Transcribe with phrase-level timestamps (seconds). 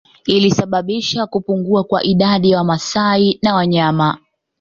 [0.25, 4.17] Ilisababisha kupungua kwa idadi ya Wamasai na wanyama